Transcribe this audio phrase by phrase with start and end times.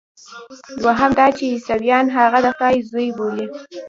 [0.81, 3.45] دوهم دا چې عیسویان هغه د خدای زوی بولي.